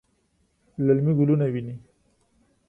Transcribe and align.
للمي 0.85 1.11
ګلونه 1.17 1.45
ویني 1.53 1.75